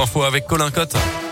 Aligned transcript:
Info 0.00 0.22
avec 0.22 0.46
Colin 0.46 0.70
Cotte. 0.70 1.27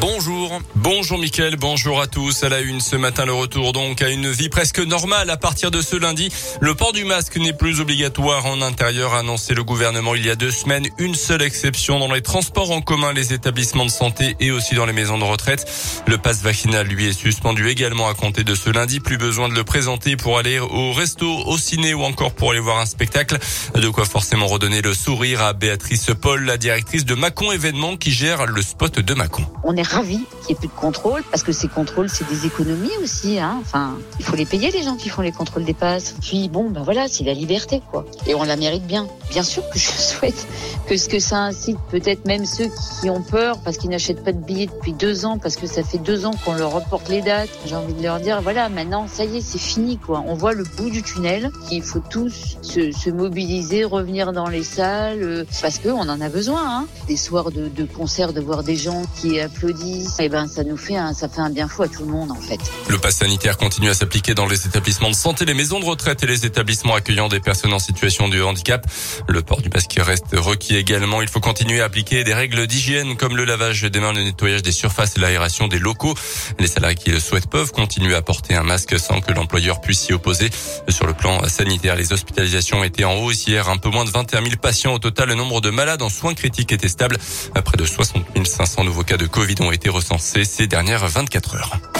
Bonjour. 0.00 0.60
Bonjour 0.74 1.18
Mickaël, 1.18 1.56
bonjour 1.56 2.00
à 2.02 2.06
tous. 2.06 2.44
À 2.44 2.50
la 2.50 2.60
une 2.60 2.80
ce 2.80 2.96
matin, 2.96 3.24
le 3.24 3.32
retour 3.32 3.72
donc 3.72 4.02
à 4.02 4.10
une 4.10 4.30
vie 4.30 4.50
presque 4.50 4.78
normale 4.78 5.30
à 5.30 5.38
partir 5.38 5.70
de 5.70 5.80
ce 5.80 5.96
lundi. 5.96 6.30
Le 6.60 6.74
port 6.74 6.92
du 6.92 7.04
masque 7.04 7.36
n'est 7.38 7.54
plus 7.54 7.80
obligatoire 7.80 8.44
en 8.44 8.60
intérieur, 8.60 9.14
a 9.14 9.20
annoncé 9.20 9.54
le 9.54 9.64
gouvernement 9.64 10.14
il 10.14 10.26
y 10.26 10.30
a 10.30 10.36
deux 10.36 10.50
semaines. 10.50 10.86
Une 10.98 11.14
seule 11.14 11.40
exception 11.40 11.98
dans 11.98 12.12
les 12.12 12.20
transports 12.20 12.72
en 12.72 12.82
commun, 12.82 13.14
les 13.14 13.32
établissements 13.32 13.86
de 13.86 13.90
santé 13.90 14.36
et 14.38 14.50
aussi 14.50 14.74
dans 14.74 14.84
les 14.84 14.92
maisons 14.92 15.18
de 15.18 15.24
retraite. 15.24 15.64
Le 16.06 16.18
passe 16.18 16.42
vaccinal, 16.42 16.86
lui, 16.86 17.06
est 17.06 17.18
suspendu 17.18 17.68
également 17.68 18.08
à 18.08 18.14
compter 18.14 18.44
de 18.44 18.54
ce 18.54 18.68
lundi. 18.68 19.00
Plus 19.00 19.18
besoin 19.18 19.48
de 19.48 19.54
le 19.54 19.64
présenter 19.64 20.16
pour 20.16 20.38
aller 20.38 20.58
au 20.58 20.92
resto, 20.92 21.26
au 21.46 21.56
ciné 21.56 21.94
ou 21.94 22.02
encore 22.02 22.32
pour 22.32 22.50
aller 22.50 22.60
voir 22.60 22.78
un 22.78 22.86
spectacle. 22.86 23.38
De 23.74 23.88
quoi 23.88 24.04
forcément 24.04 24.46
redonner 24.46 24.82
le 24.82 24.92
sourire 24.92 25.42
à 25.42 25.54
Béatrice 25.54 26.10
Paul, 26.20 26.44
la 26.44 26.58
directrice 26.58 27.06
de 27.06 27.14
Macon 27.14 27.50
Événements 27.50 27.96
qui 27.96 28.12
gère 28.12 28.44
le 28.46 28.60
spot 28.60 28.98
de 28.98 29.14
Macon 29.14 29.46
ravi 29.86 30.18
qu'il 30.18 30.46
n'y 30.48 30.52
ait 30.52 30.54
plus 30.56 30.68
de 30.68 30.72
contrôle, 30.72 31.22
parce 31.30 31.42
que 31.42 31.52
ces 31.52 31.68
contrôles, 31.68 32.08
c'est 32.08 32.28
des 32.28 32.46
économies 32.46 32.96
aussi. 33.02 33.38
Hein. 33.38 33.58
Enfin, 33.60 33.96
il 34.18 34.24
faut 34.24 34.36
les 34.36 34.46
payer, 34.46 34.70
les 34.70 34.82
gens 34.82 34.96
qui 34.96 35.08
font 35.08 35.22
les 35.22 35.32
contrôles 35.32 35.64
des 35.64 35.74
passes. 35.74 36.14
Puis 36.20 36.48
bon, 36.48 36.70
ben 36.70 36.82
voilà, 36.82 37.08
c'est 37.08 37.24
la 37.24 37.34
liberté, 37.34 37.82
quoi. 37.90 38.04
Et 38.26 38.34
on 38.34 38.42
la 38.42 38.56
mérite 38.56 38.86
bien. 38.86 39.06
Bien 39.30 39.42
sûr 39.42 39.68
que 39.70 39.78
je 39.78 39.90
souhaite 39.90 40.46
que 40.86 40.96
ce 40.96 41.08
que 41.08 41.18
ça 41.18 41.38
incite 41.38 41.78
peut-être 41.90 42.26
même 42.26 42.44
ceux 42.46 42.68
qui 43.00 43.10
ont 43.10 43.22
peur 43.22 43.58
parce 43.64 43.76
qu'ils 43.76 43.90
n'achètent 43.90 44.22
pas 44.22 44.32
de 44.32 44.38
billets 44.38 44.66
depuis 44.66 44.92
deux 44.92 45.24
ans, 45.24 45.38
parce 45.38 45.56
que 45.56 45.66
ça 45.66 45.82
fait 45.82 45.98
deux 45.98 46.26
ans 46.26 46.34
qu'on 46.44 46.54
leur 46.54 46.72
reporte 46.72 47.08
les 47.08 47.22
dates. 47.22 47.50
J'ai 47.66 47.76
envie 47.76 47.94
de 47.94 48.02
leur 48.02 48.20
dire, 48.20 48.40
voilà, 48.42 48.68
maintenant, 48.68 49.06
ça 49.08 49.24
y 49.24 49.38
est, 49.38 49.40
c'est 49.40 49.58
fini, 49.58 49.98
quoi. 49.98 50.24
On 50.26 50.34
voit 50.34 50.52
le 50.52 50.64
bout 50.76 50.90
du 50.90 51.02
tunnel. 51.02 51.50
Il 51.70 51.82
faut 51.82 52.02
tous 52.10 52.56
se, 52.62 52.92
se 52.92 53.10
mobiliser, 53.10 53.84
revenir 53.84 54.32
dans 54.32 54.48
les 54.48 54.62
salles, 54.62 55.22
euh, 55.22 55.44
parce 55.62 55.78
qu'on 55.78 56.08
en 56.08 56.20
a 56.20 56.28
besoin. 56.28 56.80
Hein. 56.80 56.86
Des 57.08 57.16
soirs 57.16 57.50
de, 57.50 57.68
de 57.68 57.84
concert, 57.84 58.32
de 58.32 58.40
voir 58.40 58.62
des 58.62 58.76
gens 58.76 59.02
qui 59.20 59.40
applaudissent 59.40 59.75
eh 60.18 60.28
ben 60.28 60.46
ça 60.48 60.64
nous 60.64 60.76
fait 60.76 60.96
un, 60.96 61.12
bien 61.50 61.68
fou 61.68 61.82
à 61.82 61.88
tout 61.88 62.04
le 62.04 62.10
monde 62.10 62.30
en 62.30 62.40
fait. 62.40 62.58
Le 62.88 62.98
pass 62.98 63.16
sanitaire 63.16 63.56
continue 63.56 63.88
à 63.88 63.94
s'appliquer 63.94 64.34
dans 64.34 64.46
les 64.46 64.66
établissements 64.66 65.10
de 65.10 65.14
santé, 65.14 65.44
les 65.44 65.54
maisons 65.54 65.80
de 65.80 65.84
retraite 65.84 66.22
et 66.22 66.26
les 66.26 66.46
établissements 66.46 66.94
accueillant 66.94 67.28
des 67.28 67.40
personnes 67.40 67.72
en 67.72 67.78
situation 67.78 68.28
de 68.28 68.42
handicap. 68.42 68.86
Le 69.28 69.42
port 69.42 69.60
du 69.60 69.68
masque 69.68 69.96
reste 69.98 70.26
requis 70.32 70.76
également. 70.76 71.22
Il 71.22 71.28
faut 71.28 71.40
continuer 71.40 71.80
à 71.80 71.84
appliquer 71.84 72.24
des 72.24 72.34
règles 72.34 72.66
d'hygiène 72.66 73.16
comme 73.16 73.36
le 73.36 73.44
lavage 73.44 73.82
des 73.82 74.00
mains, 74.00 74.12
le 74.12 74.22
nettoyage 74.22 74.62
des 74.62 74.72
surfaces 74.72 75.16
et 75.16 75.20
l'aération 75.20 75.68
des 75.68 75.78
locaux. 75.78 76.14
Les 76.58 76.68
salariés 76.68 76.96
qui 76.96 77.10
le 77.10 77.20
souhaitent 77.20 77.48
peuvent 77.48 77.72
continuer 77.72 78.14
à 78.14 78.22
porter 78.22 78.54
un 78.54 78.62
masque 78.62 78.98
sans 78.98 79.20
que 79.20 79.32
l'employeur 79.32 79.80
puisse 79.80 80.00
s'y 80.00 80.12
opposer. 80.12 80.50
Sur 80.88 81.06
le 81.06 81.14
plan 81.14 81.46
sanitaire, 81.48 81.96
les 81.96 82.12
hospitalisations 82.12 82.84
étaient 82.84 83.04
en 83.04 83.14
hausse 83.14 83.46
hier. 83.46 83.68
Un 83.68 83.76
peu 83.76 83.88
moins 83.88 84.04
de 84.04 84.10
21 84.10 84.42
000 84.42 84.54
patients 84.60 84.94
au 84.94 84.98
total. 84.98 85.28
Le 85.28 85.34
nombre 85.34 85.60
de 85.60 85.70
malades 85.70 86.02
en 86.02 86.08
soins 86.08 86.34
critiques 86.34 86.72
était 86.72 86.88
stable. 86.88 87.18
Près 87.64 87.76
de 87.76 87.84
60 87.84 88.24
500 88.44 88.84
nouveaux 88.84 89.02
cas 89.02 89.16
de 89.16 89.26
Covid 89.26 89.56
été 89.72 89.88
recensés 89.88 90.44
ces 90.44 90.66
dernières 90.66 91.06
24 91.06 91.54
heures. 91.56 91.95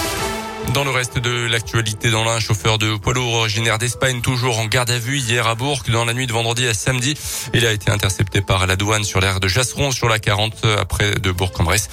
Dans 0.77 0.85
le 0.85 0.91
reste 0.91 1.19
de 1.19 1.47
l'actualité, 1.47 2.11
dans 2.11 2.23
l'un, 2.23 2.39
chauffeur 2.39 2.77
de 2.77 2.97
poids 2.97 3.15
lourd 3.15 3.33
originaire 3.33 3.79
d'Espagne, 3.79 4.21
toujours 4.21 4.59
en 4.59 4.67
garde 4.67 4.91
à 4.91 4.99
vue 4.99 5.17
hier 5.17 5.47
à 5.47 5.55
Bourg, 5.55 5.81
dans 5.91 6.05
la 6.05 6.13
nuit 6.13 6.27
de 6.27 6.35
vendredi 6.35 6.69
à 6.69 6.75
samedi. 6.75 7.15
Il 7.55 7.65
a 7.65 7.73
été 7.73 7.91
intercepté 7.91 8.43
par 8.43 8.67
la 8.67 8.77
douane 8.77 9.03
sur 9.03 9.21
l'aire 9.21 9.41
de 9.41 9.49
Jasseron, 9.49 9.91
sur 9.91 10.11
la 10.11 10.19
40, 10.19 10.67
après 10.79 11.13
de 11.13 11.33
Bourg-en-Bresse. 11.33 11.89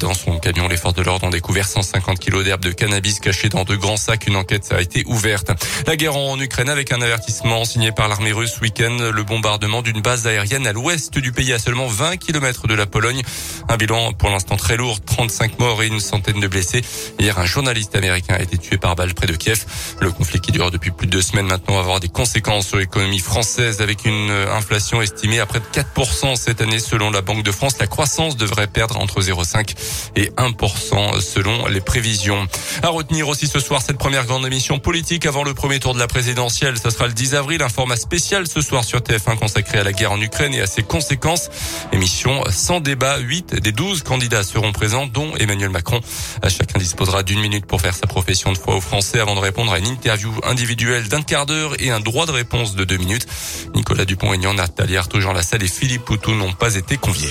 Dans 0.00 0.12
son 0.12 0.38
camion, 0.38 0.68
les 0.68 0.76
forces 0.76 0.96
de 0.96 1.02
l'ordre 1.02 1.26
ont 1.26 1.30
découvert 1.30 1.66
150 1.66 2.18
kilos 2.18 2.44
d'herbe 2.44 2.60
de 2.60 2.72
cannabis 2.72 3.20
cachés 3.20 3.48
dans 3.48 3.64
deux 3.64 3.78
grands 3.78 3.96
sacs. 3.96 4.26
Une 4.26 4.36
enquête 4.36 4.70
a 4.70 4.82
été 4.82 5.02
ouverte. 5.06 5.52
La 5.86 5.96
guerre 5.96 6.16
en 6.16 6.38
Ukraine 6.38 6.68
avec 6.68 6.92
un 6.92 7.00
avertissement 7.00 7.64
signé 7.64 7.90
par 7.90 8.06
l'armée 8.08 8.32
russe 8.32 8.60
week-end. 8.60 8.98
Le 9.14 9.22
bombardement 9.22 9.80
d'une 9.80 10.02
base 10.02 10.26
aérienne 10.26 10.66
à 10.66 10.74
l'ouest 10.74 11.18
du 11.18 11.32
pays 11.32 11.54
à 11.54 11.58
seulement 11.58 11.86
20 11.86 12.18
km 12.18 12.66
de 12.66 12.74
la 12.74 12.84
Pologne. 12.84 13.22
Un 13.70 13.78
bilan 13.78 14.12
pour 14.12 14.28
l'instant 14.28 14.58
très 14.58 14.76
lourd, 14.76 15.00
35 15.00 15.58
morts 15.58 15.82
et 15.82 15.86
une 15.86 16.00
centaine 16.00 16.38
de 16.38 16.48
blessés. 16.48 16.82
Hier, 17.18 17.38
un 17.38 17.46
journaliste 17.46 17.96
américain 17.96 18.25
a 18.28 18.42
été 18.42 18.58
tué 18.58 18.76
par 18.78 18.96
balle 18.96 19.14
près 19.14 19.26
de 19.26 19.34
Kiev. 19.34 19.64
Le 20.00 20.10
conflit 20.10 20.40
qui 20.40 20.52
dure 20.52 20.70
depuis 20.70 20.90
plus 20.90 21.06
de 21.06 21.12
deux 21.12 21.22
semaines 21.22 21.46
maintenant 21.46 21.74
va 21.74 21.80
avoir 21.80 22.00
des 22.00 22.08
conséquences 22.08 22.66
sur 22.66 22.78
l'économie 22.78 23.18
française 23.18 23.80
avec 23.80 24.04
une 24.04 24.30
inflation 24.30 25.02
estimée 25.02 25.40
à 25.40 25.46
près 25.46 25.60
de 25.60 25.64
4% 25.64 26.36
cette 26.36 26.60
année 26.60 26.78
selon 26.78 27.10
la 27.10 27.22
Banque 27.22 27.42
de 27.42 27.52
France. 27.52 27.78
La 27.78 27.86
croissance 27.86 28.36
devrait 28.36 28.66
perdre 28.66 28.98
entre 28.98 29.20
0,5 29.20 29.74
et 30.16 30.30
1% 30.36 31.20
selon 31.20 31.66
les 31.66 31.80
prévisions. 31.80 32.46
À 32.82 32.88
retenir 32.88 33.28
aussi 33.28 33.46
ce 33.46 33.60
soir 33.60 33.82
cette 33.82 33.98
première 33.98 34.26
grande 34.26 34.46
émission 34.46 34.78
politique 34.78 35.26
avant 35.26 35.44
le 35.44 35.54
premier 35.54 35.78
tour 35.78 35.94
de 35.94 35.98
la 35.98 36.06
présidentielle. 36.06 36.78
Ça 36.78 36.90
sera 36.90 37.06
le 37.06 37.12
10 37.12 37.34
avril, 37.34 37.62
un 37.62 37.68
format 37.68 37.96
spécial 37.96 38.46
ce 38.46 38.60
soir 38.60 38.84
sur 38.84 39.00
TF1 39.00 39.36
consacré 39.38 39.78
à 39.78 39.84
la 39.84 39.92
guerre 39.92 40.12
en 40.12 40.20
Ukraine 40.20 40.54
et 40.54 40.60
à 40.60 40.66
ses 40.66 40.82
conséquences. 40.82 41.50
Émission 41.92 42.42
sans 42.50 42.80
débat. 42.80 43.18
8 43.18 43.56
des 43.56 43.72
12 43.72 44.02
candidats 44.02 44.42
seront 44.42 44.72
présents, 44.72 45.06
dont 45.06 45.34
Emmanuel 45.36 45.70
Macron. 45.70 46.00
Chacun 46.48 46.78
disposera 46.78 47.22
d'une 47.22 47.40
minute 47.40 47.66
pour 47.66 47.80
faire 47.80 47.94
sa 47.94 48.06
profession 48.16 48.50
de 48.50 48.56
foi 48.56 48.74
aux 48.74 48.80
Français 48.80 49.20
avant 49.20 49.34
de 49.34 49.40
répondre 49.40 49.70
à 49.70 49.78
une 49.78 49.86
interview 49.86 50.32
individuelle 50.42 51.06
d'un 51.06 51.20
quart 51.20 51.44
d'heure 51.44 51.78
et 51.78 51.90
un 51.90 52.00
droit 52.00 52.24
de 52.24 52.30
réponse 52.30 52.74
de 52.74 52.82
deux 52.82 52.96
minutes. 52.96 53.26
Nicolas 53.74 54.06
Dupont-Aignan, 54.06 54.54
Nathalie 54.54 54.96
Arthaud, 54.96 55.20
Jean 55.20 55.34
Lassalle 55.34 55.62
et 55.62 55.68
Philippe 55.68 56.06
Poutou 56.06 56.32
n'ont 56.32 56.54
pas 56.54 56.76
été 56.76 56.96
conviés. 56.96 57.28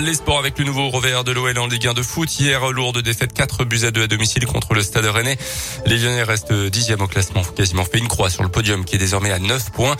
Les 0.00 0.14
sports 0.14 0.38
avec 0.38 0.58
le 0.58 0.64
nouveau 0.64 0.88
revers 0.88 1.22
de 1.22 1.32
l'OL 1.32 1.58
en 1.58 1.66
Ligue 1.66 1.86
1 1.86 1.92
de 1.92 2.02
foot. 2.02 2.40
Hier, 2.40 2.66
lourde 2.72 3.02
défaite 3.02 3.34
4 3.34 3.64
buts 3.64 3.84
à 3.84 3.90
2 3.90 4.04
à 4.04 4.06
domicile 4.06 4.46
contre 4.46 4.72
le 4.74 4.82
Stade 4.82 5.04
Rennais. 5.04 5.36
Les 5.84 5.98
Lyonnais 5.98 6.22
restent 6.22 6.52
dixième 6.52 7.02
au 7.02 7.06
classement, 7.06 7.42
quasiment 7.44 7.84
fait 7.84 7.98
une 7.98 8.08
croix 8.08 8.30
sur 8.30 8.42
le 8.42 8.48
podium 8.48 8.84
qui 8.84 8.96
est 8.96 8.98
désormais 8.98 9.30
à 9.30 9.38
9 9.38 9.70
points. 9.70 9.94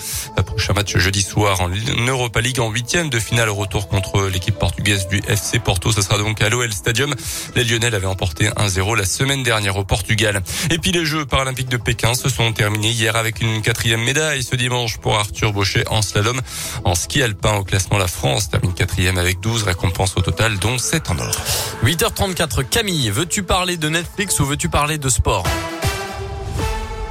Prochain 0.47 0.73
match 0.73 0.97
jeudi 0.97 1.23
soir 1.23 1.61
en 1.61 1.71
Europa 2.09 2.41
League 2.41 2.59
en 2.59 2.71
huitième 2.71 3.11
de 3.11 3.21
finale 3.21 3.51
retour 3.51 3.89
contre 3.89 4.29
l'équipe 4.29 4.59
portugaise 4.59 5.07
du 5.09 5.23
FC 5.29 5.59
Porto. 5.59 5.93
Ce 5.93 6.03
sera 6.03 6.19
donc 6.19 6.41
à 6.41 6.49
l'OL 6.49 6.73
Stadium. 6.73 7.15
Les 7.55 7.63
Lyonnais 7.63 7.91
l'avaient 7.91 8.07
emporté 8.07 8.49
1-0 8.49 8.97
la 8.97 9.05
semaine 9.05 9.43
dernière 9.43 9.77
au 9.77 9.85
Portugal. 9.85 10.43
Et 10.71 10.79
puis 10.79 10.93
les 10.93 11.05
Jeux 11.05 11.27
paralympiques 11.27 11.69
de 11.69 11.77
Pékin 11.77 12.15
se 12.15 12.29
sont 12.31 12.53
terminés 12.53 12.91
hier 12.91 13.15
avec 13.15 13.41
une 13.41 13.61
quatrième 13.61 14.03
médaille 14.03 14.43
ce 14.43 14.57
dimanche 14.57 14.97
pour 14.99 15.17
Arthur 15.17 15.53
Baucher 15.53 15.85
en 15.89 16.03
slalom. 16.03 16.41
En 16.85 16.95
ski 16.95 17.23
alpin 17.23 17.57
au 17.57 17.65
classement, 17.65 17.99
la 17.99 18.09
France 18.09 18.51
termine 18.51 18.75
quatrième 18.75 19.19
avec 19.19 19.39
12 19.41 19.65
pense 19.91 20.17
au 20.17 20.21
total, 20.21 20.59
dont 20.59 20.79
7 20.79 21.11
en 21.11 21.19
or. 21.19 21.37
8h34, 21.85 22.65
Camille, 22.69 23.11
veux-tu 23.11 23.43
parler 23.43 23.77
de 23.77 23.89
Netflix 23.89 24.39
ou 24.41 24.45
veux-tu 24.45 24.69
parler 24.69 24.99
de 24.99 25.09
sport? 25.09 25.45